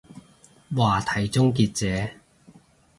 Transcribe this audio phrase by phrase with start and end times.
[0.75, 2.13] 話題終結者